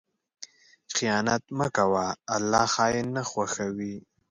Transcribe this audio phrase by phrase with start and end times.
[0.95, 2.05] خیانت مه کوه،
[2.35, 3.95] الله خائن نه خوښوي.